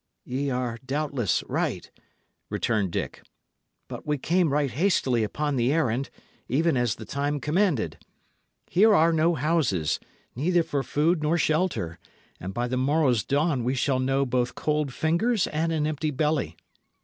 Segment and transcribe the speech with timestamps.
[0.25, 1.91] "Ye are, doubtless, right,"
[2.49, 3.21] returned Dick;
[3.87, 6.09] "but we came right hastily upon the errand,
[6.49, 8.03] even as the time commanded.
[8.67, 9.99] Here are no houses,
[10.35, 11.99] neither for food nor shelter,
[12.39, 16.57] and by the morrow's dawn we shall know both cold fingers and an empty belly.